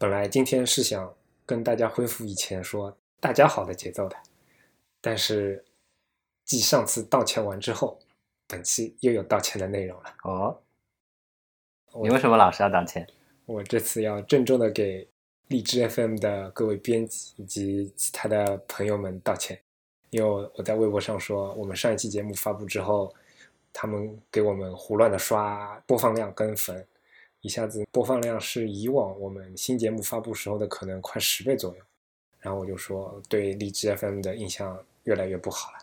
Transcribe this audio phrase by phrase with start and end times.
[0.00, 4.16] 本来今天是想跟大家恢复以前说大家好的节奏的，
[4.98, 5.62] 但是
[6.42, 7.98] 继上次道歉完之后，
[8.46, 10.14] 本期又有道歉的内容了。
[10.24, 10.58] 哦，
[12.02, 13.06] 你为什么老是要道歉？
[13.44, 15.06] 我这次要郑重的给
[15.48, 19.60] 荔枝 FM 的各位编辑以及其他的朋友们道歉，
[20.08, 23.14] 因为我我在微博上说，我们上一期节目发布之后，
[23.70, 26.86] 他们给我们胡乱的刷播放量跟粉，
[27.42, 31.82] 一下子播放量是以往我们新节目发布时候的可能快十倍左右，
[32.38, 35.78] 然后我就说对荔枝 FM 的印象越来越不好了，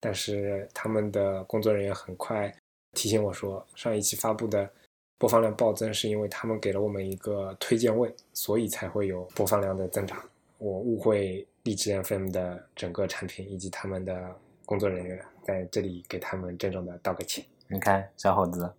[0.00, 2.52] 但是他们的工作人员很快
[2.92, 4.68] 提醒我说，上一期发布的
[5.16, 10.22] 播放量暴增是因为他们给了我们一个推荐位，所以才会有播放量的增长。
[10.58, 14.34] 我误会荔枝 FM 的整个产品以及他们的
[14.64, 17.44] 工作人员，在这里给他们郑重的道个歉。
[17.68, 18.72] 你看，小伙子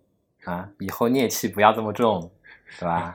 [0.46, 2.30] 啊，以后戾气不要这么重，
[2.66, 3.14] 是吧？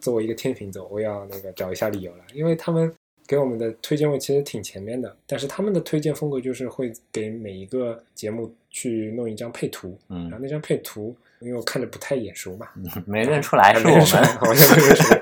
[0.00, 2.92] 作为一个天秤座，我要那个找一下理由了，因为他们
[3.26, 12.66] 给我们的推荐位其实挺前面的，但是他们的推荐风格就是会给每一个节目去弄一张配图，嗯然后嗯，那张配图，因为我看着不太眼熟嘛，
[13.06, 14.00] 没认出来是我们。
[14.38, 15.20] 好像没认出来，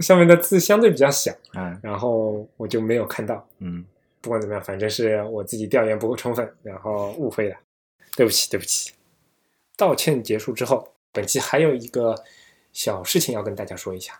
[0.00, 3.48] 上面的字相对比较小，嗯然后我就没有看到。
[3.60, 3.82] 嗯，
[4.20, 7.56] 不管怎么样，反正是我自己调研不够充分，然后误会了，
[8.14, 8.92] 对不起，对不起。
[9.82, 12.14] 道歉结束之后，本期还有一个
[12.72, 14.16] 小事情要跟大家说一下。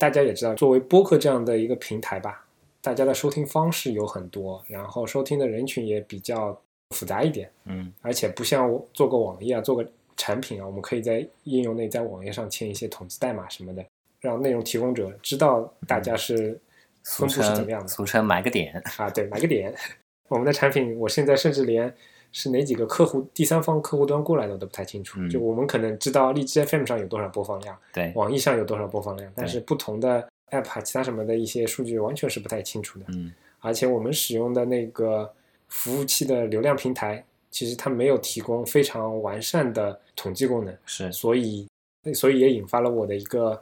[0.00, 2.44] 大家也知道，作为播客这样的一个平台吧，
[2.80, 13.86] 大家的收听方式有很多，然后收听的人群也比较复杂一点，嗯而且不像我做个网页啊，做个产品啊，我们可以在应用内在网页上签一些统计代码什么的，
[14.20, 16.58] 让内容提供者知道大家是
[17.04, 17.86] 俗分布是怎么样的。
[17.86, 18.74] 俗称买个点。
[18.96, 19.72] 啊，对，买个点。
[20.26, 21.94] 我们的产品，我现在甚至连
[22.32, 25.18] 是哪几个客户第三方客户端过来的我都不太清楚。
[25.20, 33.06] 嗯就我们可能知道荔枝 FM 上有多少播放量，对，网易上有多少播放量，但是不同的 App 啊，其他什么的一些数据完全是不太清楚的。
[33.08, 35.28] 嗯而且我们使用的那个
[35.66, 40.76] 服务器的流量平台，其实它没有提供非常完善的统计功能。
[40.84, 41.66] 是，所以，
[42.14, 43.60] 所以也引发了我的一个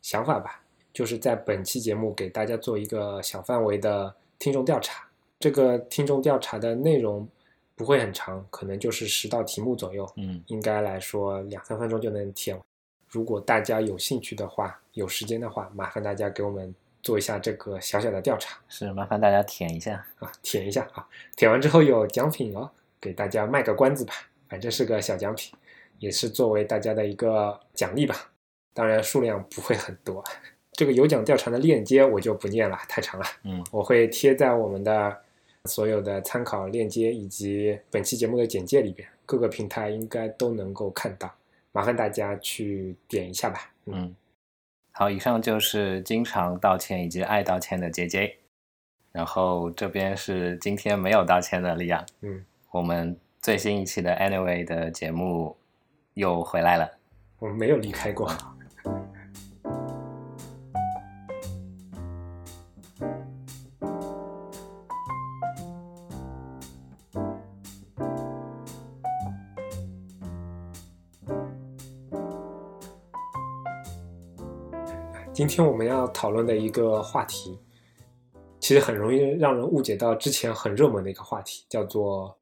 [0.00, 0.62] 想法吧，
[0.94, 5.06] 就是在本期节目给大家做一个小范围的听众调查。
[5.38, 7.28] 这个听众调查的内容
[7.74, 12.64] 不会很长，可能就是十道题目左右，嗯应该来说两三分钟就能填完。
[13.08, 20.04] 如果大家有兴趣的话，有时间的话，麻烦大家给我们做一下这个小小的调查是，麻烦大家填一下。
[20.18, 21.06] 啊，填一下啊，
[21.36, 24.14] 填完之后有奖品哦，给大家卖个关子吧，
[24.48, 25.52] 反正是个小奖品，
[25.98, 28.30] 也是作为大家的一个奖励吧。
[28.72, 30.24] 当然数量不会很多，
[30.72, 35.20] 这个有奖调查的链接我就不念了，太长了，嗯我会贴在我们的
[35.68, 41.32] 所有的参考链接以及本期节目的简介里边，各个平台应该都能够看到，
[41.70, 43.72] 麻烦大家去点一下吧。
[43.86, 44.16] 嗯，嗯，
[44.90, 48.36] 好，以上就是经常道歉以及爱道歉的 J J，
[49.12, 52.04] 然后这边是今天没有道歉的利亚。
[52.22, 55.56] 嗯，我们最新一期的 Anyway 的节目
[56.14, 56.98] 又回来了。
[57.38, 58.28] 我们没有离开过。
[75.42, 77.58] 今天我们要讨论的一个话题，
[78.60, 82.38] 其实很容易让人误解到之前很热门的一个话题，叫做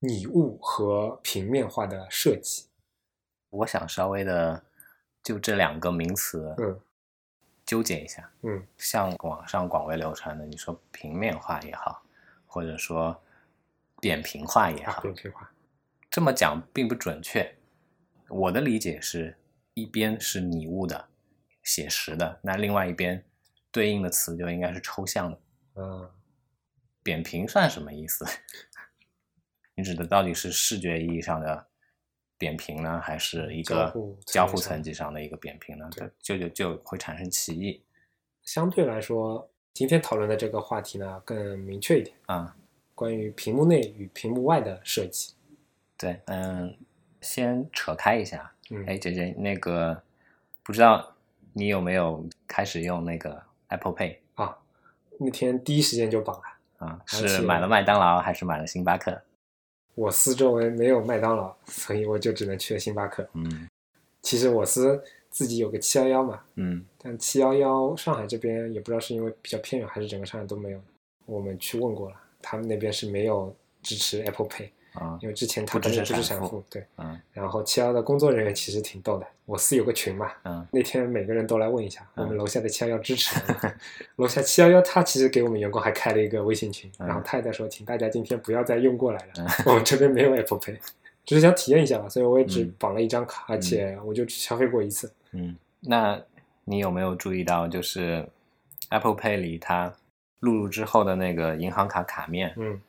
[0.00, 2.66] 拟物和平面化的设计。
[3.48, 4.62] 我想稍微的
[5.22, 6.78] 就这两个名词嗯
[7.64, 8.30] 纠结一下。
[8.42, 12.02] 嗯像网上广为流传的，你说平面化也好，
[12.44, 13.18] 或者说
[13.98, 15.50] 扁平化也啊，好，扁平化。
[16.10, 17.56] 这么讲并不准确。
[18.28, 19.38] 我的理解是，
[19.72, 21.08] 一边是拟物的、
[21.66, 23.22] 写实的，那另外一边
[23.70, 25.38] 对应的词就应该是抽象的。
[25.74, 26.10] 嗯
[27.02, 28.24] 扁平算什么意思？
[29.76, 31.66] 你指的到底是视觉意义上的
[32.38, 33.92] 扁平呢，还是一个
[34.24, 35.88] 交互层级上的一个扁平呢？
[35.94, 37.82] 对就就就会产生歧义
[38.42, 42.56] 相对来说，今天讨论的这个话题呢更明确一点，啊。
[42.94, 45.34] 关于屏幕内与屏幕外的设计。
[45.98, 46.74] 对，嗯，
[47.20, 48.52] 先扯开一下。
[48.70, 50.02] 嗯，哎，姐姐，那个
[50.62, 51.15] 不知道
[51.58, 54.54] 你有没有开始用那个 Apple Pay 啊，
[55.18, 56.86] 那天第一时间就绑了。
[56.86, 57.00] 啊？
[57.06, 59.22] 是买了麦当劳还是买了星巴克？
[59.94, 63.26] 我司周围没有麦当劳，所以我就只能去了星巴克。
[63.32, 63.66] 嗯
[64.20, 70.80] 其实我司自己有个七幺幺嘛，嗯但七幺幺上海这边也不知道是因为比较偏远，还是整个上海都没有。
[71.24, 76.84] 我们去问过了，他们那边是没有支持 Apple Pay，啊因为之前他不支可能不是持闪付，对。
[76.96, 83.38] 嗯然后七幺的工作人员其实挺逗的，我司有个群嘛，嗯那天每个人都来问一下，嗯我们楼下的七幺幺支持
[84.16, 90.76] 楼下七幺幺他其实给我们员工还开了一个微信群，嗯然后他也在说，请大家今天不要再用过来了，嗯我们这边没有 Apple Pay，
[91.24, 95.12] 只是想体验一下嘛，所以我也只嗯绑了一张卡，而且我就只消费过一次。
[95.32, 96.20] 嗯，那
[96.64, 98.26] 你有没有注意到，就是
[98.90, 99.92] Apple Pay 里它
[100.40, 102.80] 录入之后的那个银行卡卡面，嗯，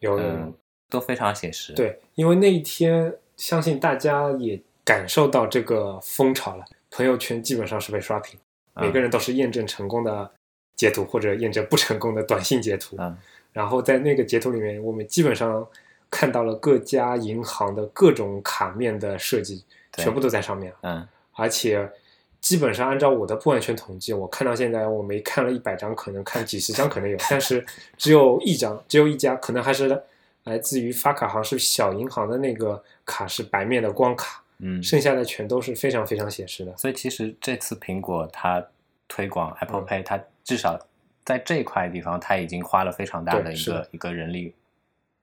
[0.00, 0.54] 有有有嗯，
[0.88, 8.38] 都非常写实。，对，因为那一天相信大家也感受到这个风潮了，朋友圈基本上是被刷屏，
[8.74, 10.30] 每个人都是验证成功的
[10.74, 12.96] 截图或者验证不成功的短信截图。
[12.98, 13.16] 嗯
[13.52, 15.66] 然后在那个截图里面，我们基本上
[16.10, 19.64] 看到了各家银行的各种卡面的设计，
[19.96, 21.90] 全部都在上面，嗯而且。
[22.38, 27.64] 基本上按照我的不完全统计，我看到现在我没看了一百张，可能看几十张可能有，但是
[27.96, 30.00] 只有一张，只有一家，可能还是
[30.46, 36.76] 来自于发卡行是小银行的那个卡是白面的光卡，嗯，剩下的全都是非常非常写实的。
[36.76, 38.66] 所以其实这次苹果它
[39.06, 40.76] 推广 Apple 嗯 Pay，、它至少
[41.24, 44.54] 在这一块地方，它已经花了非常大的一个一个人力。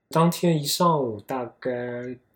[0.10, 1.70] 当天一上午大概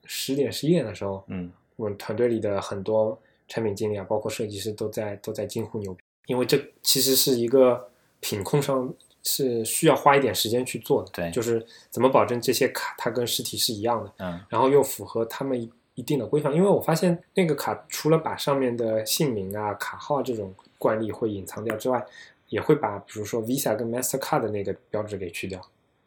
[0.06, 1.51] 十点十一点的时候，嗯。
[1.75, 3.16] 我们团队里的很多
[3.48, 7.88] 产品经理啊，包括设计师都在都在惊呼牛逼，因为这其实是一个
[8.19, 8.92] 品控上
[9.28, 11.10] 是需要花一点时间去做的。
[11.12, 16.54] 对就是怎么保证这些卡它跟实体是一样的，嗯然后又符合他们一一定的规范。
[16.54, 22.04] 因为我发现那个卡除了把上面的姓名啊、卡号这种惯例会隐藏掉之外，
[22.48, 25.62] 也会把比如说 Visa 跟 Mastercard 的那个标志给去掉。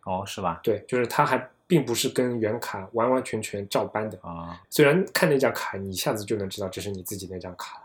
[0.04, 0.60] 哦，是吧？
[0.62, 4.18] 对，就是它还并不是跟原卡完完全全照搬的。
[4.22, 7.82] 啊、虽然看那张卡，你一下子就能知道这是你自己那张卡了，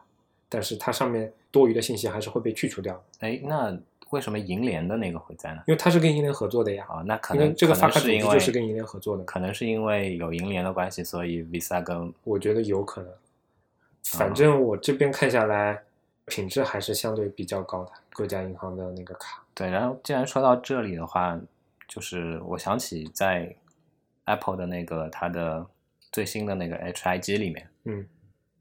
[0.48, 3.78] 但是它上面多余的信息还是会被去除掉的，哎，那
[4.12, 5.64] 为什么银联的那个会在呢？
[5.68, 6.86] 因为它是跟银联合作的呀。
[6.90, 13.12] 啊、那可能这个发卡组可能是因为织就是跟银联合作的，可能是因为有银联的关系，所以 Visa 跟我觉得有可能。
[13.12, 13.18] 啊
[14.06, 15.82] 反正我这边看下来，
[16.26, 19.44] 品质还是相对比较高的，各家银行的那个卡。
[19.56, 19.68] 对。
[19.70, 21.40] 然后既然说到这里的话，
[21.88, 23.54] 就是我想起在
[24.26, 25.66] Apple 的那个它的
[26.12, 28.06] 最新的那个 HIG 里面嗯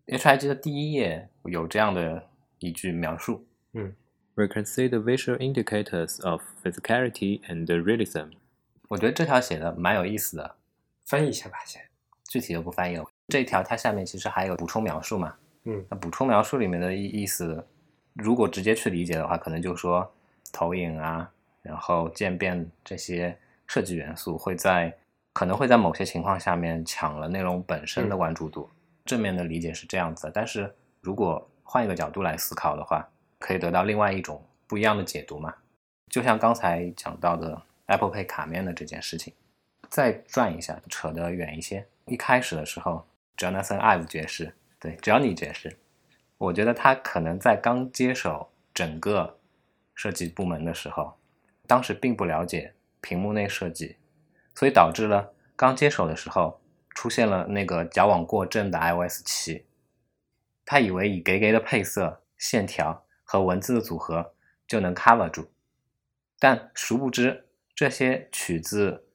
[0.07, 2.23] ，HIG 的第一页有这样的
[2.59, 3.45] 一句描述，
[3.75, 3.95] 嗯
[4.37, 8.33] We can see the visual indicators of physicality and realism.
[8.89, 10.57] 我觉得这条写的蛮有意思的，
[11.07, 11.81] 翻译一下吧，先。
[12.29, 13.05] 具体就不翻译了。
[13.29, 17.65] 这一条它下面其实还有补充描述嘛，嗯那补充描述里面的意意思，
[18.15, 20.13] 如果直接去理解的话，可能就说
[20.53, 21.31] 投影啊，
[21.63, 23.39] 然后渐变这些
[23.69, 24.93] 设计元素会在
[25.33, 28.69] 可能会在某些情况下面抢了内容本身的嗯关注度。
[29.05, 33.09] 正面的理解是这样子的，但是如果换一个角度来思考的话，
[33.45, 35.55] 可以得到另外一种不一样的解读嘛。
[36.09, 39.35] 就像刚才讲到的 Apple Pay 卡面的这件事情，
[39.91, 41.87] 再转一下，扯得远一些。
[42.07, 43.07] 一开始的时候
[43.37, 45.77] ，Jonathan Ive 爵士，对 Johnny 爵士，
[46.39, 49.39] 我觉得他可能在刚接手整个
[49.95, 51.13] 设计部门的时候，
[51.67, 53.97] 当时并不了解屏幕内设计，
[54.55, 56.59] 所以导致了刚接手的时候
[56.95, 59.67] 出现了那个矫枉过正的 iOS 七。
[60.65, 63.04] 他以为以给给的配色、线条
[63.35, 64.33] 和文字的组合
[64.65, 65.51] 就能 cover 住，
[66.39, 69.09] 但殊不知这些取自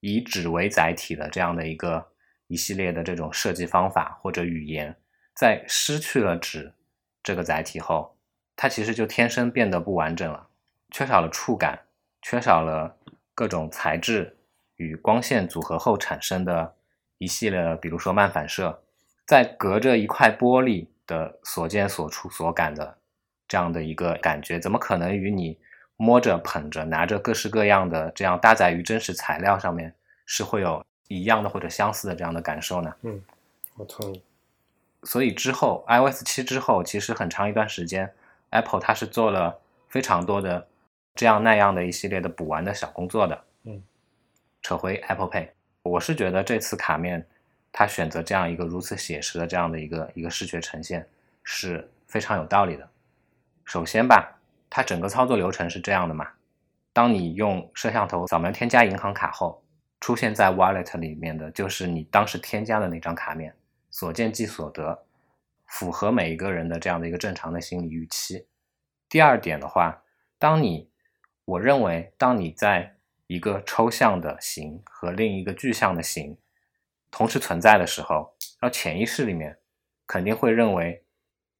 [0.00, 2.12] 以纸为载体的这样的一个
[2.48, 4.94] 一系列的这种设计方法或者语言，
[5.34, 6.74] 在失去了纸
[7.22, 8.14] 这个载体后，
[8.54, 10.48] 它其实就天生变得不完整了，
[10.90, 11.80] 缺少了触感，
[12.20, 12.94] 缺少了
[13.34, 14.36] 各种材质
[14.76, 16.76] 与光线组合后产生的
[17.16, 18.82] 一系列的，比如说漫反射，
[19.26, 22.98] 在隔着一块玻璃的所见所触所感的
[23.52, 25.58] 这样的一个感觉，怎么可能与你
[25.98, 29.94] 摸着、捧着、拿着各式各样的这样搭载于真实材料上面
[30.24, 32.94] 是会有一样的或者相似的这样的感受呢？
[33.02, 33.22] 嗯，
[33.76, 34.22] 我同意。
[35.02, 38.10] 所以之后 iOS 七之后，其实很长一段时间
[38.48, 40.66] ，Apple 它是做了非常多的
[41.14, 43.38] 这样那样的一系列的补完的小工作的。
[43.64, 43.82] 嗯，
[44.62, 45.48] 扯回 Apple Pay，
[45.82, 47.26] 我是觉得这次卡面
[47.70, 51.06] 它选择这样一个如此写实的这样的一个一个视觉呈现
[51.42, 52.88] 是非常有道理的。
[53.64, 56.28] 首先吧，它整个操作流程是这样的嘛，
[56.92, 59.62] 当你用摄像头扫描添加银行卡后，
[60.00, 63.54] 出现在 Wallet 里面的就是你当时添加的那张卡面。
[63.94, 65.04] 所见即所得，
[65.66, 68.46] 符合每一个人的这样的一个正常的心理预期。
[69.06, 70.02] 第二点的话，
[70.38, 70.88] 当你，
[71.44, 76.38] 我认为，当你在一个抽象的形和另一个具象的形
[77.10, 79.58] 同时存在的时候，然后潜意识里面
[80.06, 81.04] 肯定会认为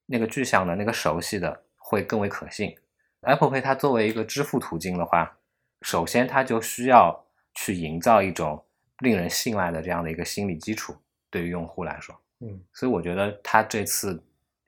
[0.07, 2.75] 那个具象的、那个熟悉的会更为可信。
[3.21, 5.37] Apple Pay 它作为一个支付途径的话，
[5.83, 7.23] 首先它就需要
[7.53, 8.65] 去营造一种
[9.01, 10.97] 令人信赖的这样的一个心理基础，
[11.31, 14.19] 对于用户来说，嗯，所以我觉得他这次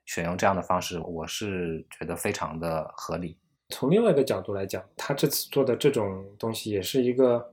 [0.05, 3.35] 选用这样的方式，我是觉得非常的合理。
[3.69, 7.51] 从另外一个角度来讲，他这次做的这种东西也是一个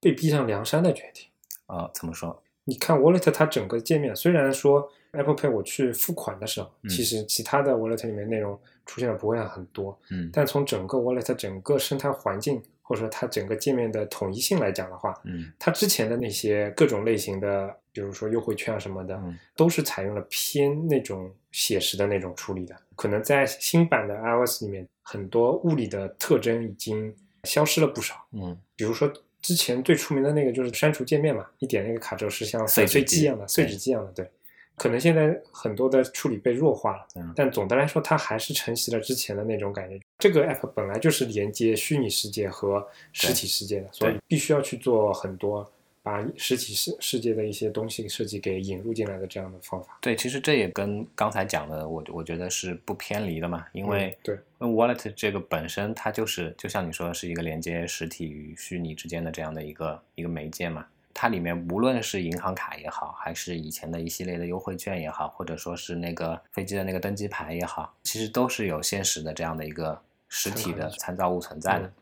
[0.00, 1.28] 被逼上梁山的决定。
[1.68, 2.42] 呃，怎么说？
[2.64, 22.76] 你看 Wallet 它整个界面，虽然说 Apple Pay 我去付款的时候，嗯其实其他的 Wallet 里面内容出现的不会很多，嗯但从整个 Wallet 整个生态环境或者说它整个界面的统一性来讲的话，嗯它之前的那些各种类型的，比如说优惠券啊什么的，嗯都是采用了偏那种写实的那种处理的。
[22.94, 27.14] 可能在新版的 iOS 里面，很多物理的特征已经
[27.44, 28.14] 消失了不少。
[28.32, 29.10] 嗯比如说
[29.40, 34.30] 之前最出名的那个就是删除界面嘛，一点那个卡轴是像碎碎机一样的、碎纸机一样的，对。
[34.76, 40.00] 可能现在很多的处理被弱化了，嗯但总的来说，它还是承袭了之前的那种感觉。
[40.18, 45.70] 这个 app 本来就是连接虚拟世界和实体世界的，所以必须要去做很多
[46.02, 49.96] 把实体世世界的一些东西设计给引入进来的这样的方法。
[50.00, 60.86] 对，其实这也跟刚才讲的，我我觉得是不偏离的嘛，因为嗯对，那 Wallet 这个本身它就是就像你说的是一个连接实体与虚拟之间的这样的一个一个媒介嘛。
[61.14, 71.86] 它里面无论是银行卡也好，还是以前的一系列的优惠券也好，或者说是那个飞机的那个登机牌也好，其实都是有现实的这样的一个实体的参照物存在的。
[71.86, 71.92] 嗯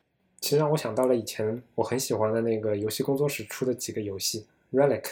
[0.40, 5.04] 其实让我想到了以前我很喜欢的那个游戏工作室出的几个游戏，Relic，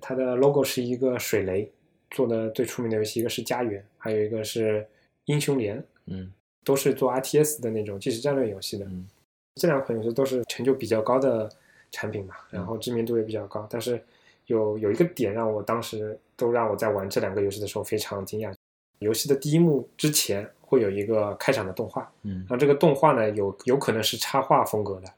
[0.00, 1.68] 它的 logo 是一个水雷，
[2.12, 4.86] 做的最出名的游戏一个是家园，还有一个是
[5.24, 6.32] 英雄联，嗯
[6.62, 8.84] 都是做 RTS 的那种即时战略游戏的。
[8.86, 9.08] 嗯
[9.56, 11.50] 这两款游戏都是成就比较高的
[11.90, 13.66] 产品嘛，然后知名度也比较高。
[13.70, 14.02] 但是
[14.46, 18.54] 有有一个点让我当时都让我在玩这两个游戏的时候非常惊讶，
[19.00, 25.08] 游戏的第一幕之前会有一个开场的动画，嗯然后这个动画呢有有可能是插画风格的，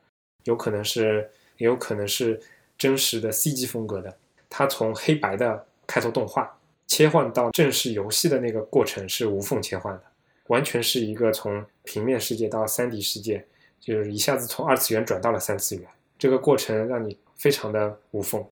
[0.45, 2.41] 有可能是也有可能是
[2.77, 4.17] 真实的 CG 风格的。
[4.51, 10.03] 它从黑白的开头动画切换到正式游戏的那个过程是无缝切换的，
[10.47, 13.45] 完全是一个从平面世界到三 D 世界，
[13.79, 15.87] 就是一下子从二次元转到了三次元。
[16.19, 18.45] 这个过程让你非常的无缝，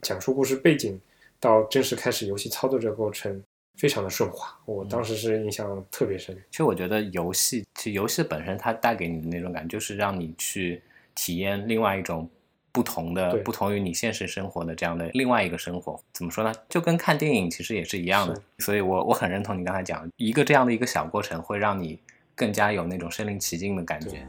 [0.00, 1.00] 讲述故事背景
[1.38, 3.40] 到正式开始游戏操作这个过程
[3.78, 6.36] 非常的顺滑，我当时是印象特别深。
[6.50, 10.82] 其实我觉得游戏，其实游戏本身它带给你的那种感觉，就是让你去
[11.14, 12.28] 体验另外一种
[12.72, 15.98] 不同的、不同于你现实生活的这样的另外一个生活。
[16.12, 16.52] 怎么说呢？
[16.68, 18.42] 就跟看电影其实也是一样的。
[18.58, 21.98] 所以我我很认同你刚才讲，一个这样的一个小过程，会让你
[22.34, 24.26] 更加有那种身临其境的感觉。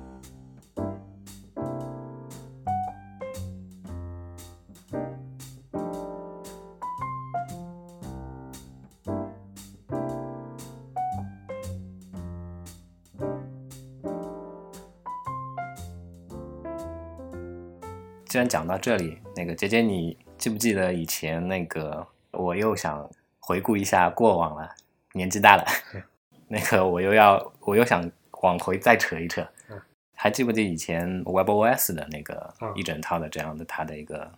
[18.43, 22.05] 然讲到这里，那个姐姐，你记不记得以前那个？
[22.31, 23.07] 我又想
[23.39, 24.67] 回顾一下过往了，
[25.13, 25.63] 年纪大了，
[26.49, 29.79] 那个我又要我又想往回再扯一扯嗯。
[30.15, 34.31] 还记不记得以前 WebOS 的那个啊一整套的这样的它的一个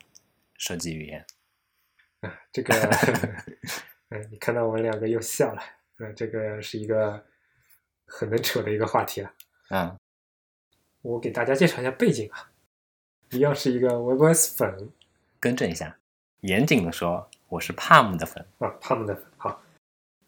[0.58, 1.26] 设计语言？
[2.20, 2.74] 啊，这个，
[4.12, 5.62] 嗯，你看到我们两个又笑了，
[6.00, 7.24] 嗯，这个是一个
[8.06, 9.32] 很能扯的一个话题了。
[9.70, 9.98] 嗯
[11.02, 12.52] 我给大家介绍一下背景啊，
[13.36, 14.90] 一样是一个 WebOS 粉
[15.40, 15.96] 更正一下，
[16.42, 18.46] 严谨的说，我是 Palm 的粉。
[18.60, 19.62] 啊，Palm 的粉好。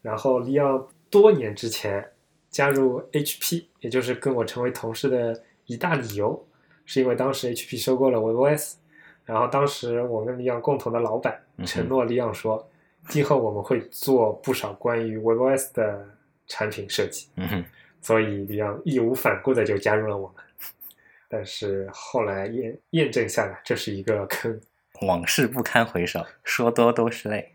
[0.02, 2.12] 然后利昂多年之前
[2.50, 6.46] 加入 HP，也就是跟我成为同事的一大理由，
[6.86, 8.76] 是因为当时 HP 收购了 WebOS，
[9.24, 12.70] 然后当时我跟利昂共同的老板承诺利昂说，
[13.08, 16.06] 今后我们会做不少关于 WebOS 的
[16.48, 17.66] 产品设计，嗯哼，
[18.02, 20.44] 所以利昂义无反顾的就加入了我们。
[21.28, 24.60] 但是后来验验证下来，这是一个坑。
[25.02, 27.54] 往事不堪回首，说多都是泪。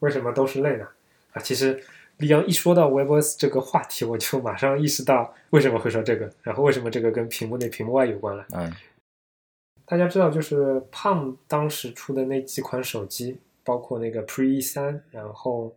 [0.00, 0.86] 为什么都是泪呢？
[1.32, 1.82] 啊，其实
[2.18, 8.46] 李阳一说到 WebOS 这个话题，我就马上意识到为什么会说这个，然后为什么这个跟屏幕内屏幕外有关了。
[8.54, 8.72] 嗯
[9.88, 15.72] 大家知道，就是 Palm 当时出的那几款手机，包括那个 Pre 三，然后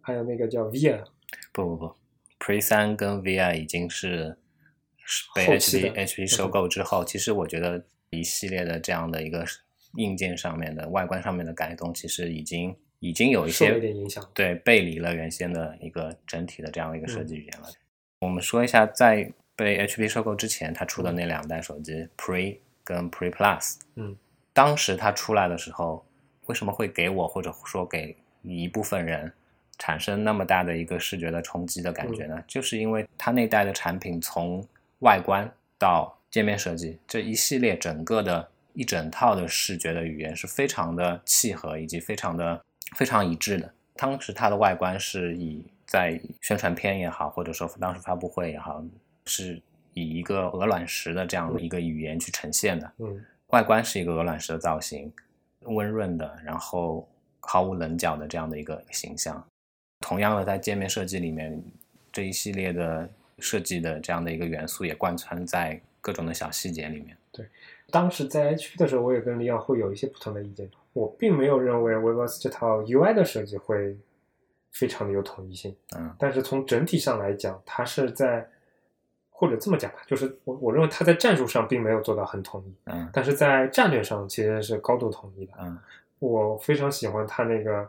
[0.00, 1.02] 还有那个叫 Via，
[1.50, 1.94] 不不不
[2.38, 4.36] ，Pre 三跟 VR 已经是是
[5.34, 9.44] 被 HP HP 收购之后，其实我觉得一系列的这样的一个
[9.96, 14.22] 硬件上面的外观上面的改动，其实已经已经有一些有点影响。
[14.34, 17.68] 对背离了原先的一个整体的这样的一个设嗯计语言了。
[18.20, 24.16] 我们说一下，在被 HP 收购之前，它出的那两代手机 Pre 跟 Pre Plus，嗯，
[24.52, 26.04] 当时它出来的时候，
[26.46, 29.32] 为什么会给我或者说给一部分人
[29.78, 32.42] 产生那么大的一个视觉的冲击的感觉呢？
[32.46, 34.66] 就是因为它那代的产品从
[35.00, 42.64] 外观到界面设计这一系列整个的一整套的视觉的语言是非常的契合，以及非常的
[42.96, 43.72] 非常一致的。
[43.94, 48.84] 当时它的外观是以在宣传片也好，或者说当时发布会也好，
[49.26, 49.60] 是
[49.94, 52.92] 以一个鹅卵石的这样的一个语言去呈现的。
[52.98, 55.10] 嗯外观是一个鹅卵石的造型，
[55.62, 57.08] 温润的，然后
[57.40, 59.42] 毫无棱角的这样的一个形象。
[60.00, 61.58] 同样的，在界面设计里面，
[62.12, 67.16] 这一系列的设计的这样的一个元素也贯穿在各种的小细节里面。
[67.32, 67.46] 对
[67.90, 70.68] 当时在 HP 的时候，我也跟李耀会有一些不同的意见。
[70.92, 73.96] 我并没有认为 WebOS 这套 UI 的设计会
[74.72, 78.46] 非常的有统一性，嗯但是从整体上来讲，它是在
[79.30, 85.52] 或者这么讲吧，就是我我认为它在战术上并没有做到很统一，嗯但是在战略上其实是高度统一的。
[85.60, 85.78] 嗯
[86.18, 87.88] 我非常喜欢它那个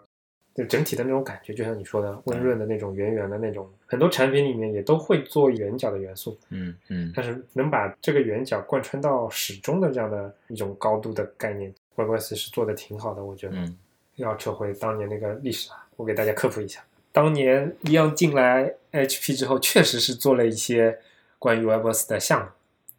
[0.60, 13.56] 就整体的那种感觉，就像你说的温润的那种圆圆的那种，很多产品里面也都会做圆角的元素，嗯嗯但是能把这个圆角贯穿到始终的这样的一种高度的概念，WebOS 是做的挺好的，我觉得。
[13.58, 13.78] 嗯
[14.16, 16.84] 要扯回当年那个历史啊，我给大家科普一下。
[17.14, 21.00] 当年 Leon 进来 HP 之后，确实是做了一些
[21.38, 22.48] 关于 WebOS 的项目，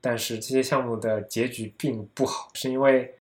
[0.01, 3.17] 但是这些项目的结局并不好，是因为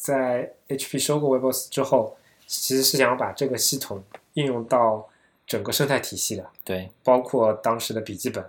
[0.00, 4.02] 在 HP 收购 WebOS 之后，其实是想要把这个系统
[4.34, 5.08] 应用到
[5.46, 8.44] 整个生态体系的，对，包括当时的笔记本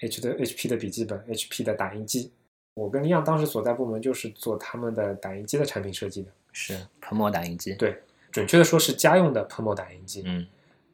[0.00, 2.32] ，H 的 HP 的笔记本，HP 的打印机。
[2.74, 7.74] 我跟 Leon 当时所在部门就是做他们的打印机的产品设计的，是喷墨打印机。
[7.74, 10.22] 对，准确的说是家用的喷墨打印机。
[10.24, 10.46] 嗯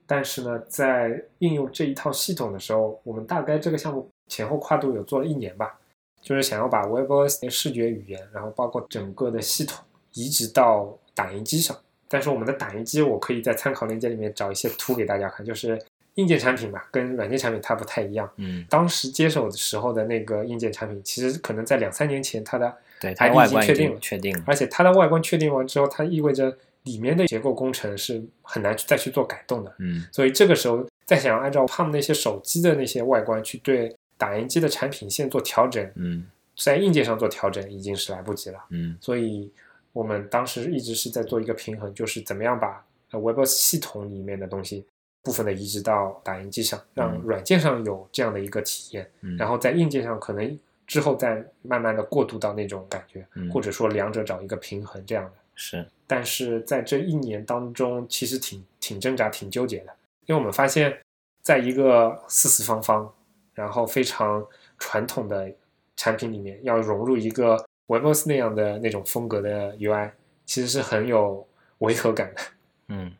[0.08, 5.80] 但是呢，在应用这一套系统的时候，我们大概这个项目前后跨度有做了一年吧，
[6.22, 11.76] 就是想要把 WebOS 的视觉语言，然后包括整个的系统移植到打印机上。
[12.08, 15.80] 但是我们的打印机，我可以在参考链接里面找一些图给大家看，就是
[16.14, 18.30] 硬件产品嘛，跟软件产品它不太一样。
[18.36, 24.44] 嗯，当时接手的时候的那个硬件产品，其实可能在两三年前它的对，它的外观已已经确定了确定了。
[24.46, 29.74] 而且它的外观确定完之后，它意味着里面的结构工程是很难再去做改动的。
[29.78, 36.24] 嗯所以这个时候再想要按照他们那些手机的那些外观去对打印机的产品线做调整，嗯
[36.56, 38.58] 在硬件上做调整已经是来不及了。
[38.70, 39.50] 嗯所以
[39.96, 44.84] 我们当时一直是在做一个平衡，就是怎么样把呃 WebOS 系统里面的东西
[45.22, 47.22] 部分的移植到打印机上，让嗯。
[47.22, 53.50] 软件上有这样的一个体验，嗯，然后在硬件上可能之后再慢慢的过渡到那种感觉，嗯。
[53.50, 55.32] 或者说两者找一个平衡这样的。
[55.54, 55.88] 是。
[56.06, 60.94] 但是在这一年当中，其实挺挺挣扎、挺纠结的，因为我们发现，
[61.40, 63.10] 在一个四四方方，
[63.54, 64.46] 然后非常
[64.78, 65.50] 传统的
[65.96, 67.56] 产品里面，要融入一个
[67.86, 70.10] WebOS 那样的那种风格的 UI，
[70.44, 71.46] 其实是很有
[71.78, 72.40] 违和感的，
[72.88, 73.12] 嗯，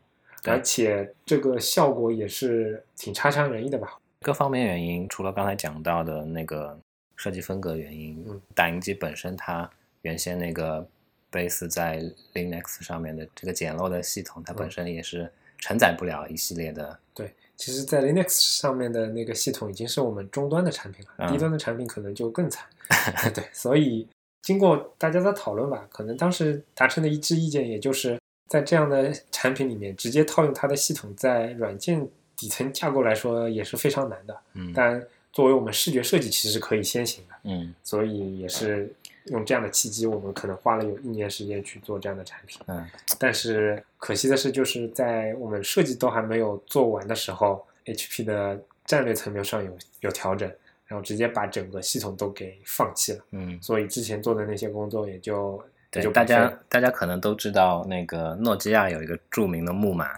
[0.44, 3.96] 而且这个效果也是挺差强人意的吧。
[4.22, 6.79] 各方面原因，除了刚才讲到的那个
[7.14, 9.68] 设计风格原因，嗯打印机本身它
[10.02, 10.87] 原先那个
[11.31, 12.02] base 在
[12.35, 22.64] Linux 上面的这个简陋的系统，它本嗯身也是承载不了一系列的，对，其实，在 Linux 上面的那个系统已经是我们终端的产品了，嗯低端的产品可能就更惨。
[23.35, 24.07] 对，所以
[24.46, 34.38] 经过大家的讨论吧，可能当时达成的一致意见，也就是在这样的产品里面直接套用它的系统，在软件底层架构来说也是非常难的。
[34.54, 38.88] 嗯但作为我们视觉设计，其实是可以先行的，嗯所以也是
[39.24, 42.61] 用这样的契机，我们可能花了有一年时间去做这样的产品。
[42.66, 42.87] 嗯
[43.18, 50.48] 但是可惜的是，就是在我们设计都还没有做完的时候，HP 的战略层面上有有调整，
[50.87, 53.18] 然后直接把整个系统都给放弃了。
[53.33, 55.62] 嗯，所以之前做的那些工作也就
[55.94, 60.11] 也对，大家大家可能都知道，那个诺基亚有一个著名的木马，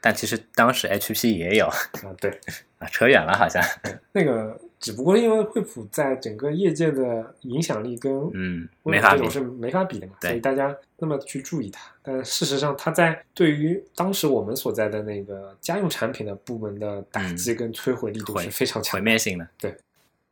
[0.00, 2.30] 但其实当时 HP 也有啊，对，
[2.78, 3.62] 啊，扯远了好像，
[4.12, 11.92] 那个只不过因为惠普在整个业界的影响力跟嗯，没法比是没法比的嘛，对所以大家那么去注意它。
[12.02, 19.02] 但事实上，它在对于当时我们所在的那个家用产品的部门的打击跟摧毁力度是非常强的。
[19.02, 19.48] 毁灭性的，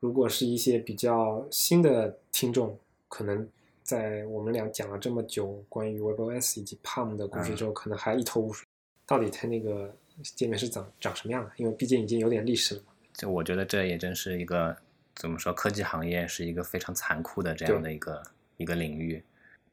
[0.00, 2.78] 如果是一些比较新的听众，
[3.08, 3.48] 可能
[3.82, 8.66] 在我们俩讲了这么久关于 WebOS 以及 Palm 的故事之后，可能还一头雾水，
[9.06, 11.50] 到底它那个界面是长长什么样的？
[11.56, 12.92] 因为毕竟已经有点历史了嘛。
[13.14, 14.76] 就我觉得这也真是一个
[15.14, 18.22] 怎么说，科技行业是一个非常残酷的这样的一个
[18.58, 19.22] 一个领域。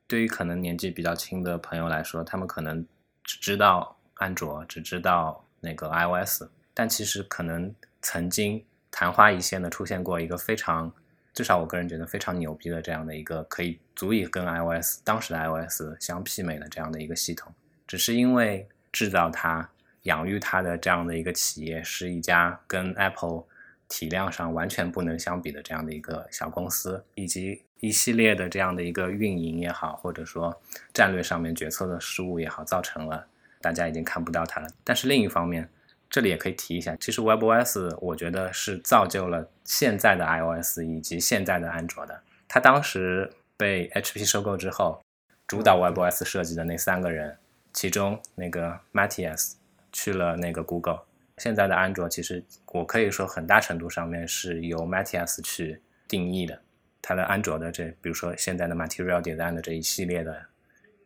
[0.08, 2.86] 对于可能年纪比较轻的朋友来说，他们可能
[3.24, 8.64] 只知道安卓，只知道那个 iOS，但其实可能曾经
[8.96, 10.94] 昙花一现的出现过一个非常，
[11.34, 17.52] 至少我个人觉得非常牛逼的这样的一个可以足以跟 iOS 当时的 iOS 相媲美的这样的一个系统，
[17.88, 19.68] 只是因为制造它、
[20.04, 23.46] 养育它的这样的一个企业是一家跟 Apple
[23.90, 30.62] 体量上完全不能相比的这样的一个小公司，以及一系列的这样的一个运营也好，或者说
[30.94, 33.26] 战略上面决策的失误也好，造成了
[33.60, 34.68] 大家已经看不到它了。
[34.84, 35.68] 但是另一方面，
[36.14, 42.22] 这里也可以提一下，其实 WebOS 我觉得是造就了现在的 iOS 以及现在的安卓的。
[42.48, 45.02] 它当时被 HP 收购之后，
[45.48, 47.36] 主导 WebOS 设计的那三个人，
[47.74, 49.54] 其中那个 Matthias
[49.92, 51.00] 去了那个 Google。
[51.40, 56.62] 现在的安卓其实我可以说很大程度上面是由 Matthias 去定义的。
[57.02, 60.46] 它的安卓的这，比如说现在的 Material Design 的这一系列的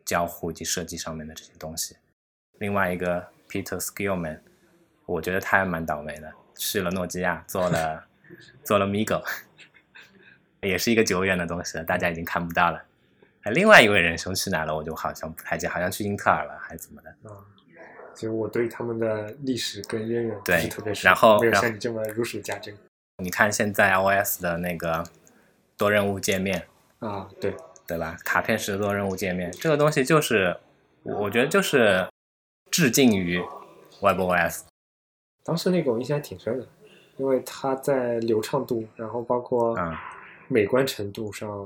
[0.04, 1.96] 交互及设计上面的这些东西。
[2.60, 4.40] 另外一个 Peter Skillman，
[5.08, 8.06] 我觉得他还蛮倒霉的，去了诺基亚做了
[8.64, 9.24] 做了 Migo，
[10.62, 12.84] 也是一个久远的东西了，大家已经看不到了。
[13.44, 14.76] 哎，另外一位仁兄去哪了？
[14.76, 17.10] 我就好像不太记，好像去英特尔了，还是怎么的？
[17.30, 17.40] 啊，
[18.14, 22.76] 其实我对他们的历史跟渊源不对是特别熟，然后没有像你这么如数家珍
[23.24, 25.04] 你看现在 iOS 的那个
[25.78, 26.68] 多任务界面，
[27.00, 27.30] 啊。
[27.40, 27.56] 对，
[27.88, 28.18] 对吧？
[28.26, 30.58] 卡片式多任务界面，这个东西就是，
[31.04, 32.08] 我觉得就是
[32.70, 33.42] 致敬于
[34.02, 34.64] WebOS。
[35.48, 36.68] 当时那个我印象还挺深的，
[37.16, 39.96] 因为它在流畅度，然后包括嗯
[40.50, 41.66] 美观程度上，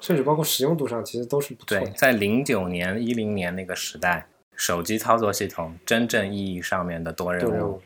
[0.00, 1.80] 甚至包括实用度上，其实都是不错。
[1.96, 7.82] 在零九年、一零年那个时代，手机操作系统真正意义上面的多任务多任务，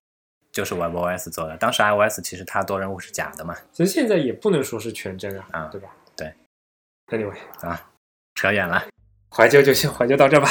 [0.50, 1.56] 就是 WebOS 做的。
[1.56, 5.94] 当时 iOS 其实它多任务是假的嘛，其实现在也不能说是全真啊，啊对吧？
[6.16, 6.34] 对。
[7.06, 7.88] Anyway，啊，
[8.34, 8.84] 扯远了。
[9.32, 10.48] 怀旧就先怀旧到这吧。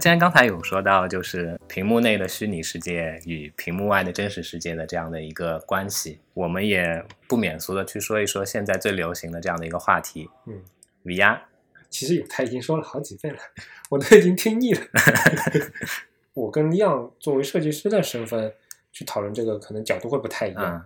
[0.00, 10.60] 既然刚才有说到，就是屏幕内的虚拟世界与屏幕外的真实世界的这样的一个关系，我们也不免俗的去说一说现在最流行的这样的一个话题嗯
[11.04, 11.38] ，，VR。
[11.90, 13.40] 其实有他已经说了好几遍了，
[13.90, 14.80] 我都已经听腻了。
[16.32, 18.52] 我跟亮作为设计师的身份
[18.92, 20.76] 去讨论这个，可能角度会不太一样。
[20.76, 20.82] 嗯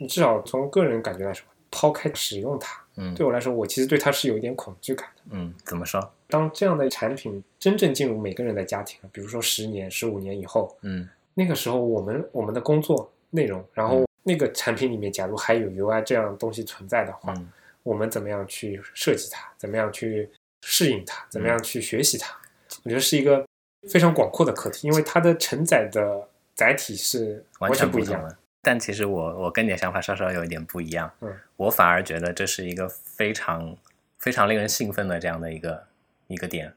[0.00, 5.22] 你至少从个人感觉来说，抛开使用它，嗯对我来说，我其实对它是有一点恐惧感的。
[5.30, 6.12] 嗯，怎么说？
[6.28, 11.08] 当这样的产品真正进入每个人的家庭，比如说十年、十五年以后，嗯。
[11.34, 17.48] 那个时候我们我们的工作内容，然后那个产品里面假如还有 UI 这样东西存在的话，嗯
[17.84, 20.28] 我们怎么样去设计它，怎么样去
[20.62, 22.36] 适应它，怎么样去学习它，
[22.82, 23.46] 我觉得是一个
[23.88, 28.36] 非常广阔的课题，因为它的承载的载体是完全不一样的。
[28.60, 33.76] 但其实我我跟你的想法稍稍有一点不一样，嗯，我反而觉得这是一个非常
[34.18, 35.86] 非常令人兴奋的这样的一个
[36.28, 36.72] 一个点。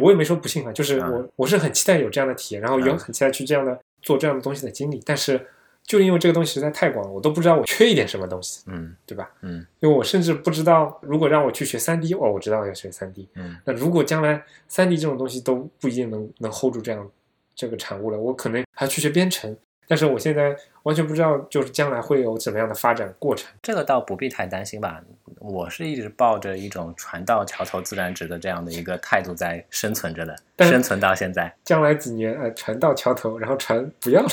[0.00, 5.46] 我也没说不兴奋，就是嗯我、我是很期待有这样的体验，然后有嗯很期待去这样的做这样的东西的经历，但是
[5.82, 9.30] 就因为这个东西实在太广了，我都不知道我缺一点什么东西，嗯对吧？
[9.40, 13.26] 嗯因为我甚至不知道，如果让我去学三 D，哦，我知道要学三 D。
[13.36, 17.10] 嗯那如果将来三 D 这种东西都不一定能能 hold 住这样
[17.54, 19.56] 这个产物了，我可能还要去学编程。
[19.88, 23.50] 但是我现在完全不知道，就是将来会有怎么样的发展过程。
[23.62, 25.02] 这个倒不必太担心吧。
[25.40, 34.28] 我是一直抱着一种船到桥头自然直的这样的一个态度在生存着的，生存到现在将来几年，呃，船到桥头，然后船不要了，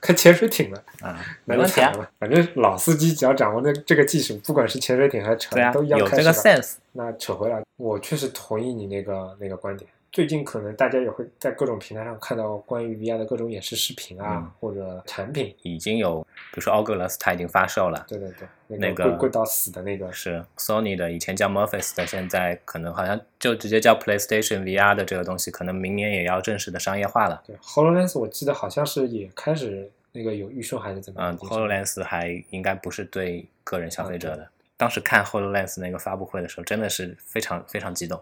[0.00, 1.92] 开潜水艇了，啊， 没问题啊。
[2.18, 6.74] 反正老司机只要掌握这这个技术，不管是潜水艇还是船，啊都一，样有这个 sense。
[6.92, 9.88] 那扯回来，我确实同意你那个那个观点。
[10.18, 15.54] 最近可能大家也会在各种平台上看到关于 VR 的各种演示视频啊，嗯或者产品。
[15.62, 27.40] 已经有，比如说 Oculus 它已经发售了，对对对，那那个个贵贵到死的那个，是 Sony 的，以前叫 Morpheus 的，现在可能好像就直接叫 PlayStation VR 的这个东西，可能明年也要正式的商业化了。
[27.46, 34.48] 对 Hololens，我记得好像是也开始那个有预售还是怎么样嗯？，HoloLens 还应该不是对个人消费者啊的。
[34.76, 38.20] 当时看 HoloLens 那个发布会的时候，真的是非常非常激动。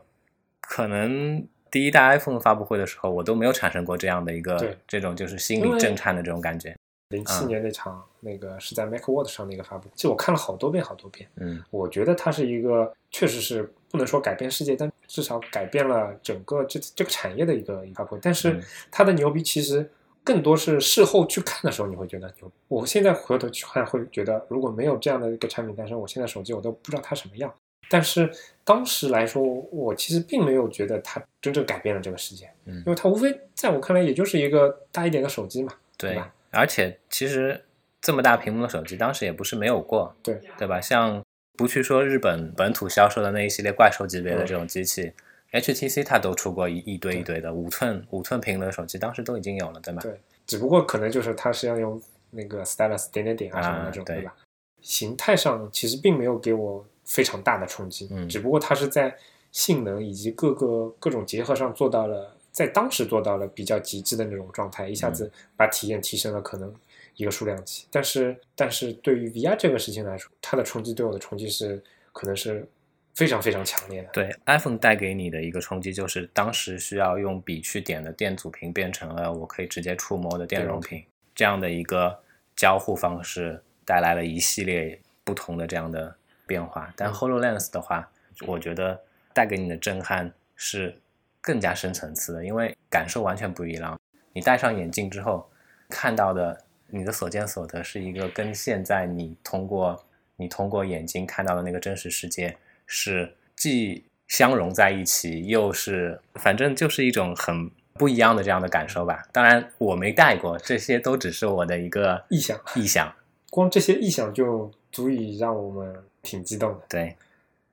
[0.61, 6.74] 可能第一代 iPhone 发布会的时候，我都没有产生过这样的一个对这种就是心理震颤的这种感觉。
[7.11, 11.29] 零七嗯年那场那个是在 MacWorld 上的一个发布，其实我看了好多遍好多遍。
[11.37, 18.20] 嗯我觉得它是一个确实是不能说改变世界，但至少改变了整个这这个产业的一个一个发布会。
[18.20, 19.88] 但是嗯它的牛逼其实
[20.24, 22.50] 更多是事后去看的时候你会觉得牛。
[22.66, 27.52] 我现在回头去看会觉得，如果没有这样的一个产品诞生，我现在手机我都不知道它什么样。
[27.88, 28.31] 但是
[28.64, 37.64] 当时来说，我其实并没有觉得它真正改变了这个世界，嗯因为它无非在我看来也就是一个大一点的手机嘛，对对吧，而且其实
[38.01, 40.81] 这么大屏幕的手机，当时也不是没有过，对对吧？
[40.81, 41.22] 像
[41.57, 45.12] 不去说日本本土销售的那一系列怪兽级别的这种机器、
[45.53, 50.03] h t c 它都出过一一堆一堆的五寸五寸屏的手机，当时都已经有了，对吗？
[50.03, 54.35] 对，只不过可能就是它是要用那个 stylus 点点点啊什么啊那种，对对吧？
[54.83, 59.16] 形态上其实并没有给我非常大的冲击，嗯只不过它是在
[59.52, 66.74] 性能以及各个各种结合上做到了，在当时做到了比较极致的那种状态，一下嗯子把体验提升了可能
[67.14, 67.86] 一个数量级。
[67.90, 72.68] 但是，但是对于 VR 这个事情来说，它的冲击对我的冲击是可能是
[73.14, 74.08] 非常非常强烈的。
[74.12, 81.02] 对 iPhone 带给你的一个冲击，就是当时需要用笔去点的电阻屏变成了我可以直接触摸的电容屏，
[81.34, 82.18] 这样的一个
[82.54, 86.14] 交互方式带来了一系列不同的这样的
[86.46, 86.92] 变化。
[86.96, 88.09] 但嗯 HoloLens 的话，
[88.46, 89.00] 我觉得
[89.32, 90.98] 带给你的震撼是
[91.40, 93.98] 更加深层次的，因为感受完全不一样。
[94.32, 95.48] 你戴上眼镜之后
[95.88, 100.04] 看到的，你的所见所得是一个跟现在你通过
[100.37, 102.56] 你通过眼睛看到的那个真实世界
[102.87, 109.26] 是既相融在一起，又是反正就是一种很不一样的这样的感受吧。
[109.32, 113.14] 当然我没戴过，这些都只是我的一个臆想臆想。
[113.48, 117.16] 光这些臆想就足以让我们挺激动的，对，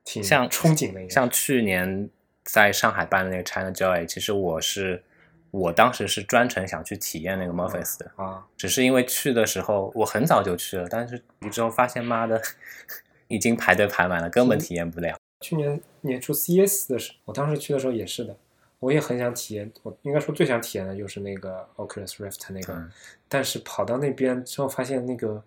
[0.04, 1.10] 挺像憧憬的一个。
[1.10, 2.08] 像去年
[2.44, 5.02] 在上海办的那个 China Joy，其实我是
[5.50, 12.40] 我当时是专程想去体验那个 Morpheus 的，啊，只是因为去的时候我很早就去了，但是之后发现妈的
[13.28, 15.16] 已经排队排满了，根本体验不了。
[15.40, 18.36] 去年年初 CS 的时候，我当时去的时候也是的，
[18.78, 19.70] 我也很想体验。
[19.82, 22.90] 我应该说最想体验的就是那个 Oculus Rift 那个，嗯
[23.28, 25.42] 但是跑到那边之后发现那个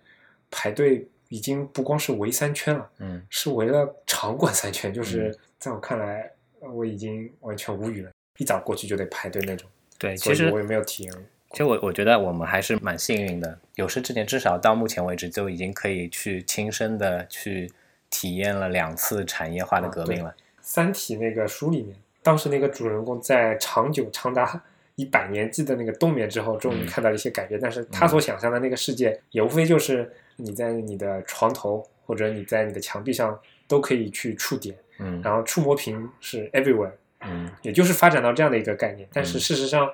[0.52, 8.12] 排队已经不光是围三圈了，嗯，是围了场馆三圈，就是在我看来，呃我已经完全无语了。
[8.38, 11.22] 一早过去就得排队那种，对，其实我也没有体验过。
[11.52, 17.72] 其实我我觉得我们还是蛮幸运的，有生之年至少到目前为止就已经可以去亲身的去
[18.10, 20.30] 体验了两次产业化的革命了。
[20.62, 24.62] 《三体》那个书里面，当时那个主人公在长久长达
[24.96, 27.60] 一百年纪的那个冬眠之后，终于嗯看到了一些改变。
[27.60, 39.08] 但是他所想象的那个世界，也无非就是你在你的床头或者你在你的墙壁上都可以去触点，嗯然后触摸屏是 everywhere，嗯也就是发展到这样的一个概念。
[39.12, 39.91] 但是嗯事实上，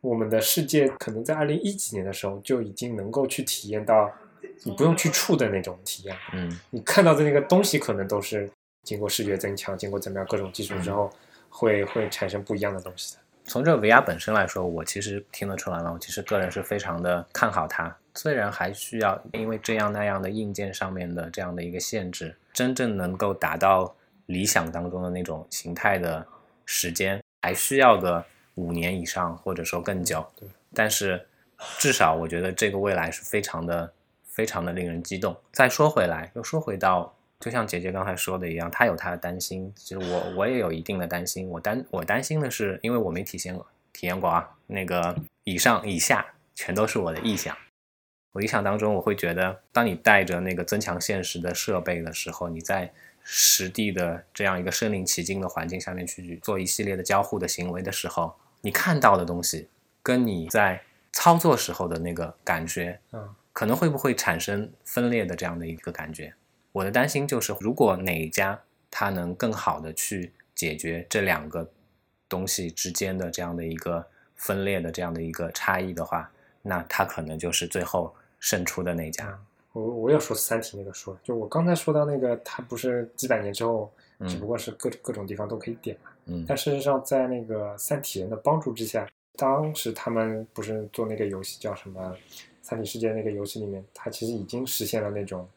[0.00, 4.10] 我们的世界可能在二零一几年的时候就已经能够去体验到
[4.64, 6.16] 你不用去触的那种体验。
[6.32, 8.50] 嗯你看到的那个东西，可能都是
[8.84, 11.12] 经过视觉增强，经过怎么样各种技术之后，
[11.48, 13.20] 会会产生不一样的东西的。
[13.44, 17.94] 从这个 VR 本身来说，我其实听得出来了，我其实个人是非常的看好它。
[18.14, 23.94] 虽然还需要因为这样那样的硬件上面的这样的一个限制，真正能够达到
[24.26, 26.26] 理想当中的那种形态的
[26.66, 28.24] 时间，还需要个
[28.56, 30.24] 五年以上，或者说更久。
[30.36, 31.26] 对，但是
[31.78, 33.90] 至少我觉得这个未来是非常的、
[34.26, 35.36] 非常的令人激动。
[35.52, 41.48] 再说回来，又说回到，就像姐姐刚才说的一样，她有她的担心，其实我我也有一定的担心。
[41.48, 47.56] 我担我担心的是，因为我没体现过，体验过啊，那个以上以下全都是我的臆想。
[48.32, 52.92] 我印象当中，我会觉得，当你带着那个增强现实的设备的时候，你在
[53.22, 59.68] 实地的这样一个身临其境的环境下面去做一系列的交互的行为的时候，你看到的东西
[60.02, 66.34] 跟你在操作时候的那个感觉，嗯，可能会不会产生分裂的这样的一个感觉？
[66.72, 68.58] 我的担心就是，如果哪一家
[68.90, 71.70] 它能更好的去解决这两个
[72.30, 79.38] 东西之间的这样的一个分裂的这样的一个差异的话，那它可能就是最后胜出的那家。
[79.72, 86.10] 我我要说《三体》那个书，就我刚才说到那个，它不是几百年之后，嗯只不过是各各种地方都可以点嘛。
[86.26, 92.14] 嗯但事实上，在那个三体人的帮助之下，当时他们不是做那个游戏叫什么
[92.60, 95.48] 《三体世界》那个游戏里面，它其实已经实现了那种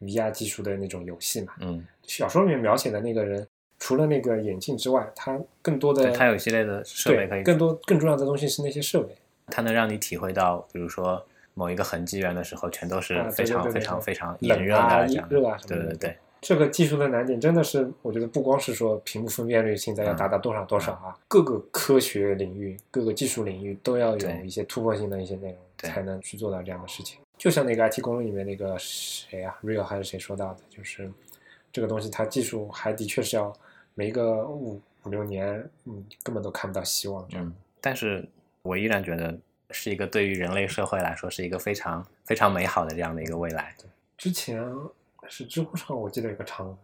[0.00, 1.52] VR 技术的那种游戏嘛。
[1.60, 3.46] 嗯，小说里面描写的那个人，
[3.78, 9.14] 除了那个眼镜之外，他更多的对，它有一系列的设备可以，对更多更重要的东西是那些设备。
[9.46, 15.28] 它能让你体会到，比如说某一个痕迹源的时候，全都是非常非常非常冷炎热啊的这样。
[15.30, 27.18] 热啊什么对对对，这个技术的难点真的是，我觉得不光是说屏幕分辨率现在要达到多少多少啊，各个科学领域、各个技术领域都要有一些突破性的一些内容，对才能去做到这样的事情。
[27.36, 31.10] 就像那个 IT 公论里面那个谁啊，Real 还是谁说到的，就是
[31.72, 33.52] 这个东西它技术还的确是要
[33.94, 37.46] 每一个五五六年，嗯，根本都看不到希望这样。
[37.46, 38.26] 嗯，但是
[38.62, 39.34] 我依然觉得
[39.72, 43.74] 是一个对于人类社会来说是一个非常非常美好的这样的一个未来。
[44.16, 44.62] 之前
[45.28, 46.76] 是知乎上我记得有个长文，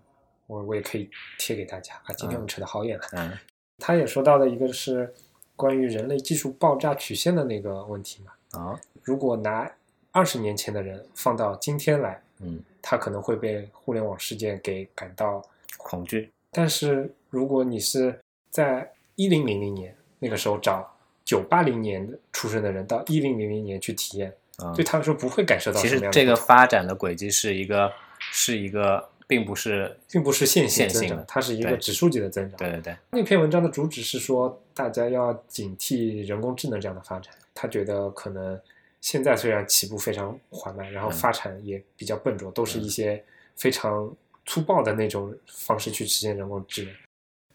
[0.46, 2.14] 我我也可以贴给大家啊。
[2.14, 3.05] 今天我们扯得好远了。
[3.12, 3.33] 嗯
[3.79, 5.12] 他也说到了一个是
[5.55, 8.33] 关于人类技术爆炸曲线的那个问题嘛。
[8.53, 9.70] 哦如果拿
[10.12, 15.42] 二十年前的人放到今天来，嗯，他可能会被互联网事件给感到。
[15.77, 18.18] 恐惧但是如果你是
[18.51, 20.95] 在一零零零年那个时候找
[21.27, 32.57] 九八零年出生的人到一零零零年去体验，嗯对他们说不会感受到其实这个发展的轨迹是一个是一个，并不是并不是线性增长线性的，它是一个指数级的增长。
[32.57, 37.35] 对对对，那篇文章的主旨是说，大家要警惕人工智能这样的发展。
[37.53, 38.59] 他觉得可能
[39.01, 43.23] 现在虽然起步非常缓慢，然后嗯发展也比较笨拙，都是一些
[43.57, 46.93] 非常粗暴的那种方式去实现人工智能。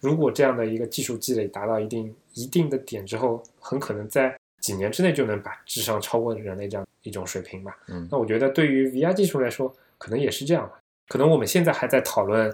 [0.02, 7.78] 如果这样的一个技术积累达到一定一定的点之后，很可能在几年之内就能把智商超过人类这样一种水平吧。
[7.88, 10.80] 嗯那我觉得对于 VR 技术来说，可能也是这样吧。
[11.08, 12.54] 可能我们现在还在讨论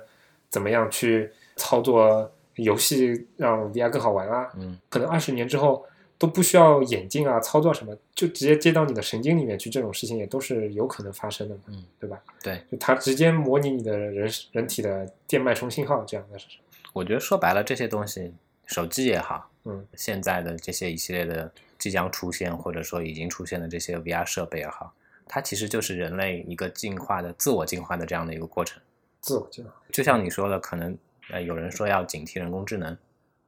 [0.49, 4.49] 怎么样去操作游戏，让 VR 更好玩啊。
[4.55, 5.85] 嗯可能二十年之后
[6.17, 12.19] 都不需要眼镜啊、操作什么，就直接接到你的神经里面去，这种事情也都是有可能发生的嘛，嗯，对吧？
[12.41, 16.59] 对，就它直接模拟你的人人体的电脉冲信号这样的事情。
[16.97, 18.33] 我觉得说白了，这些东西，
[18.65, 24.91] 手机也好，嗯，现在的这些一系列的即将出现或者说已经出现的这些 VR 设备也好，
[25.27, 28.81] 它其实就是人类一个进化的自我进化的这样的一个过程。
[29.21, 30.97] 自我进化就像你说的，可能
[31.29, 32.97] 呃有人说要警惕人工智能，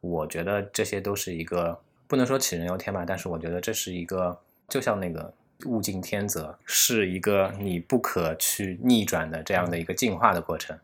[0.01, 5.33] 我觉得这些都是一个不能说杞人忧天吧，但是我觉得这是一个就像那个
[5.65, 10.77] 物竞天择，是一个你不可去逆转的这样的一个进化的过程。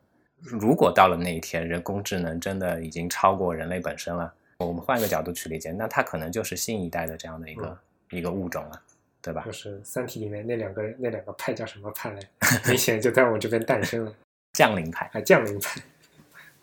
[0.45, 7.77] 如果到了那一天，人工智能真的已经超过人类本身了，我们换一个角度去理解，那它可能就是新一代的这样的一个、
[8.11, 8.81] 一个物种了，
[9.21, 9.51] 对吧就？
[9.51, 12.19] 是《三体》里面那两个人那两个派叫什么派来？
[12.67, 14.13] 明显就在我这边诞生了，
[14.53, 15.81] 降临派啊，降临派。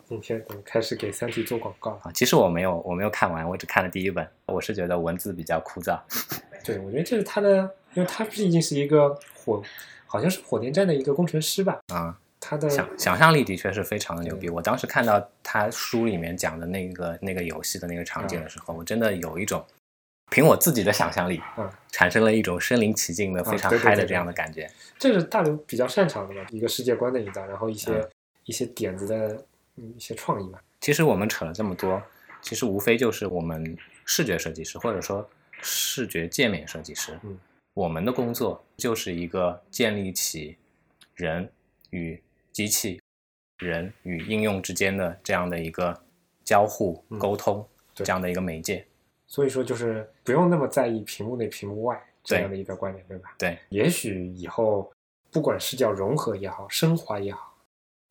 [0.07, 2.01] 今天我们开始给《三体》做广告了。
[2.03, 5.99] 啊，其实我没有我没有看完，我只看了第一本，我是觉得文字比较枯燥。
[6.63, 9.61] 对，我觉得这是他的，因为他毕竟是一个火，
[10.05, 11.79] 好像是火电站的一个工程师吧。
[11.93, 14.49] 啊、他的想想象力的确是非常的牛逼。
[14.49, 19.65] 我当时看到他书里面讲的那个那个游戏的那个场景的时候，我真的有一种
[20.29, 24.69] 凭我自己的想象力，嗯产生了一种身临其境的啊非常嗨的这样的感觉。
[24.99, 28.09] 这是大刘比较擅长的嘛，一个世界观的营造，然后一些、嗯
[28.45, 29.45] 一些点子的
[29.77, 30.59] 嗯一些创意嘛。
[30.81, 32.03] 其实我们扯了这么多，
[32.41, 35.25] 其实无非就是我们视觉设计师或者说
[35.61, 37.39] 视觉界面设计师，嗯，
[37.73, 40.57] 我们的工作就是一个建立起
[41.15, 41.49] 人
[41.91, 42.21] 与
[42.53, 43.01] 机器、
[43.57, 45.99] 人与应用之间的这样的一个
[46.45, 48.85] 交互嗯沟通、对这样的一个媒介。
[49.27, 53.33] 所以说就是不用那么在意屏幕内屏幕外这样的一个观点，对吧？
[53.37, 54.91] 对，也许以后
[55.31, 57.51] 不管是叫融合也好，升华也好，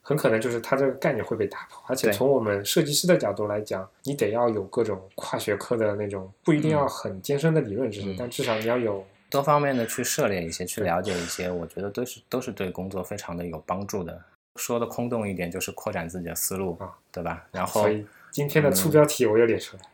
[0.01, 1.81] 很可能就是它这个概念会被打破。
[1.87, 14.21] 而且从我们设计师的角度来讲，你得要有各种跨学科的那种，不一定要很艰深的理论知识，嗯但至少你要有多方面的去涉猎一些，去了解一些，我觉得都是都是对工作非常的有帮助的。
[14.57, 17.45] 说的空洞一点，就是扩展自己的思路，啊对吧？
[17.53, 19.89] 然后所以今天的嗯粗标题我又列出来了。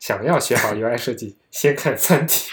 [0.00, 2.50] 想要学好 UI 设计，先看《三体》。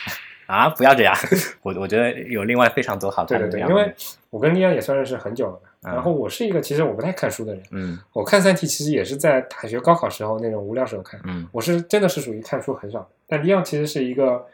[0.47, 1.15] 啊，不要这样，
[1.63, 3.95] 我我觉得有另外非常多好对对对，看的这样的因为
[4.29, 5.59] 我跟利安也算认识很久了嘛。
[5.63, 11.19] 嗯然后我是一个其实我不太看书的人，嗯我看《三体》其实也是在大学高考时候那种无聊时候看。
[11.23, 14.45] 嗯我是真的是属于看书很少的，但利安其实是一个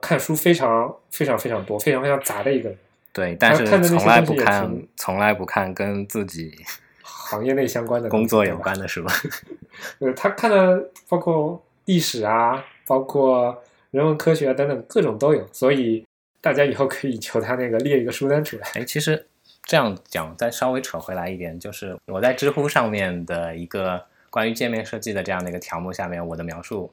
[0.00, 2.78] 看书非常非常非常多、非常非常杂的一个人，
[3.12, 6.54] 对，但是从来不看，从来不看跟自己
[7.02, 8.56] 行业内相关的 工作有。
[8.56, 9.12] 关的是吧？
[10.00, 16.06] 呃，他看的包括历史啊，包括人文科学啊等等各种都有，所以
[16.40, 18.66] 大家以后可以求他那个列一个书单出来。
[18.74, 19.26] 哎，其实
[19.64, 26.90] 这样讲，再稍微扯回来一点，就是我在知乎上面的一个关于界面设计的这样的一个条目下面，我的描述，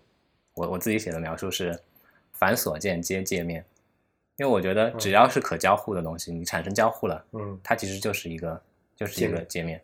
[0.56, 1.80] 我我自己写的描述是
[2.34, 3.64] 繁琐件接界面，
[4.40, 8.60] 因为我觉得只要是可交互的东西，你产生交互了，嗯，它其实就是一个
[8.96, 9.82] 就是一个界面。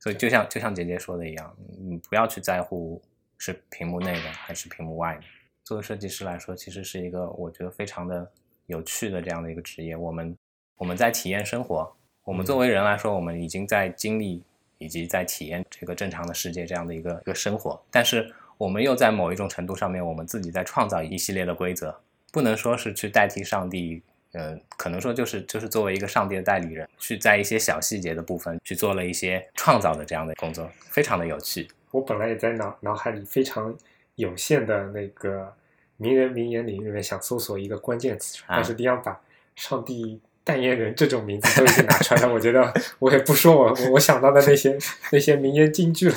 [0.00, 3.00] 所以就像就像杰杰说的一样，你不要去在乎
[3.38, 5.22] 是屏幕内的还是屏幕外的。
[5.62, 8.28] 作为设计师来说，其实是一个我觉得非常的
[8.66, 9.94] 有趣的这样的一个职业。
[9.94, 10.36] 我们
[10.76, 14.42] 我们在体验生活，我们作为人来说，我们已经在经历
[14.78, 21.94] 以及在体验这个正常的世界这样的一个一个生活，但是我们又在某一种程度上面，我们自己在创造一系列的规则，
[22.32, 24.02] 不能说是去代替上帝
[24.32, 31.68] 呃，可能说就是就是作为一个上帝的代理人，去在一些小细节的部分去做了一些创造的这样的工作，非常的有趣。
[31.90, 33.76] 我本来也在脑脑海里非常
[34.14, 35.52] 有限的那个
[35.96, 39.20] 名人名言领域里面想搜索一个关键词，啊但是迪昂把
[39.56, 44.78] 上帝代言人这种名字都已经拿出来了，我觉得我也不说我我我想到的那些
[45.10, 46.16] 那些名言金句了。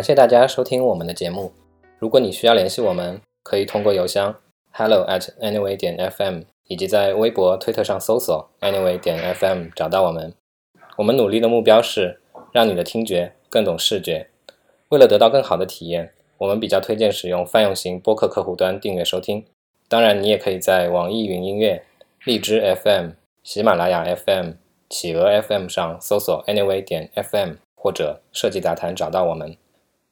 [0.00, 1.52] 感谢大家收听我们的节目。
[1.98, 4.34] 如果你需要联系我们，可以通过邮箱
[4.72, 10.32] hello at anyway 点 fm，以及在微博、推特上搜索 anyway 点 fm 找到我们。
[10.96, 12.18] 我们努力的目标是
[12.50, 14.28] 让你的听觉更懂视觉。
[14.88, 19.44] 为了得到更好的体验，我们比较推荐使用泛用型播客客户端订阅收听。
[19.86, 21.84] 当然，你也可以在网易云音乐、
[22.24, 23.10] 荔枝 FM、
[23.42, 24.52] 喜马拉雅 FM、
[24.88, 29.54] 企鹅 FM 上搜索 anyway 点 FM 或者设计杂谈找到我们。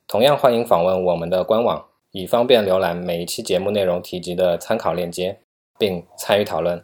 [0.08, 5.40] 同样欢迎访问我们的官网，以方便浏览每一期节目内容提及的参考链接，
[5.78, 6.82] 并参与讨论。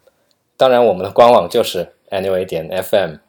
[0.58, 3.23] 当然，我们的官网就是 anyway 点 FM。